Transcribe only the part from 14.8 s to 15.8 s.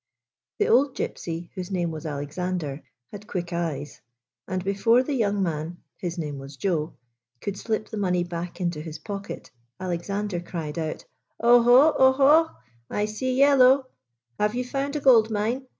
a gold mine?